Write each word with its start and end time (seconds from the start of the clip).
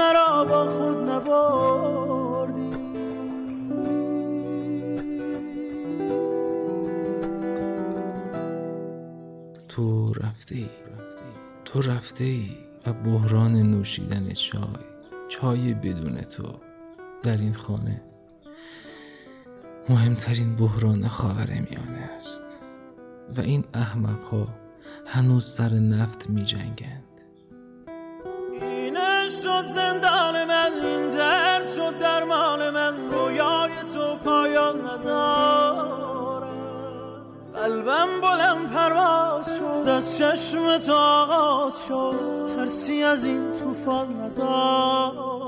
مرا 0.00 0.44
با 0.44 0.70
خود 0.70 1.08
نبردی. 1.08 2.70
تو 9.68 10.12
رفته 10.14 10.54
ای 10.54 10.68
تو 11.64 11.82
رفته 11.82 12.24
ای 12.24 12.50
و 12.86 12.92
بحران 12.92 13.52
نوشیدن 13.52 14.32
چای 14.32 14.60
چای 15.28 15.74
بدون 15.74 16.20
تو 16.20 16.42
در 17.22 17.36
این 17.36 17.52
خانه 17.52 18.02
مهمترین 19.88 20.56
بحران 20.56 21.08
خاور 21.08 21.46
میانه 21.46 22.10
است. 22.16 22.62
و 23.36 23.40
این 23.40 23.64
احمق 23.74 24.22
ها 24.22 24.48
هنوز 25.06 25.46
سر 25.46 25.72
نفت 25.72 26.30
می 26.30 26.42
جنگند 26.42 27.19
شد 29.42 29.66
زندان 29.66 30.44
من 30.44 30.72
این 30.82 31.10
درد 31.10 31.72
شد 31.72 31.98
درمان 31.98 32.70
من. 32.70 33.10
رویای 33.10 33.70
تو 33.94 34.16
پایان 34.24 34.80
ندارم. 34.80 36.00
قلبم 37.54 38.20
بلند 38.20 38.72
پرواز 38.72 39.56
شد 39.58 39.88
از 39.88 40.18
چشم 40.18 40.78
تو 40.78 40.94
آغاز 40.94 41.84
شد. 41.88 42.54
ترسی 42.56 43.02
از 43.02 43.24
این 43.24 43.52
طوفان 43.52 44.20
ندارم. 44.20 45.39